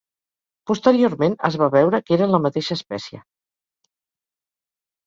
Posteriorment 0.71 1.35
es 1.49 1.57
va 1.65 1.69
veure 1.77 2.01
que 2.09 2.17
eren 2.17 2.35
la 2.37 2.43
mateixa 2.47 2.79
espècie. 2.81 3.25